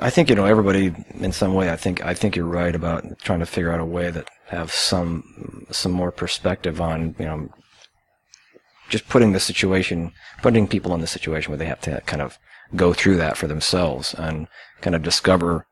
[0.00, 1.70] I think you know everybody in some way.
[1.70, 4.72] I think I think you're right about trying to figure out a way that have
[4.72, 7.48] some some more perspective on you know
[8.88, 12.38] just putting the situation, putting people in the situation where they have to kind of
[12.76, 14.48] go through that for themselves and
[14.80, 15.66] kind of discover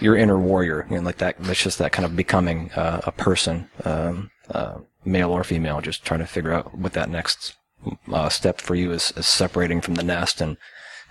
[0.00, 0.86] your inner warrior.
[0.90, 1.36] You know, like that.
[1.38, 5.80] That's just that kind of becoming uh, a person, um, uh, male or female.
[5.80, 7.54] Just trying to figure out what that next
[8.12, 10.56] uh, step for you is, is separating from the nest and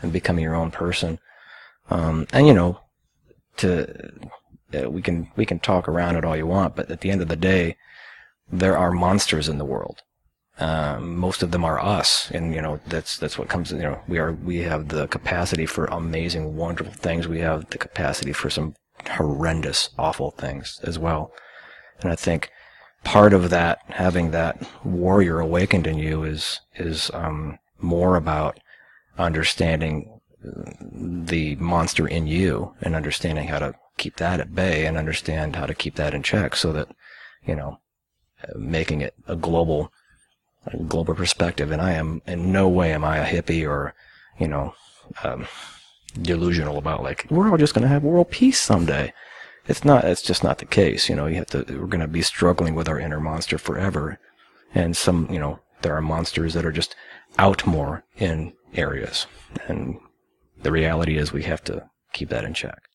[0.02, 1.20] and becoming your own person.
[1.92, 2.80] Um, and you know,
[3.58, 4.12] to
[4.73, 7.22] uh, we can we can talk around it all you want, but at the end
[7.22, 7.76] of the day,
[8.52, 10.02] there are monsters in the world.
[10.58, 13.72] Um, most of them are us, and you know that's that's what comes.
[13.72, 17.27] You know, we are we have the capacity for amazing, wonderful things.
[17.27, 18.76] We have the capacity for some
[19.09, 21.34] horrendous, awful things as well.
[22.02, 22.52] And I think
[23.03, 28.59] part of that, having that warrior awakened in you, is is um, more about
[29.17, 35.55] understanding the monster in you and understanding how to keep that at bay and understand
[35.55, 36.88] how to keep that in check so that,
[37.45, 37.80] you know,
[38.56, 39.92] making it a global,
[40.66, 41.72] a global perspective.
[41.72, 43.94] And I am in no way am I a hippie or,
[44.39, 44.73] you know,
[45.23, 45.47] um,
[46.19, 49.14] delusional about like, we're all just going to have world peace someday.
[49.67, 51.08] It's not, it's just not the case.
[51.08, 54.19] You know, you have to, we're going to be struggling with our inner monster forever.
[54.73, 56.95] And some, you know, there are monsters that are just
[57.38, 59.28] out more in areas.
[59.67, 60.00] And
[60.64, 62.90] the reality is we have to keep that in check.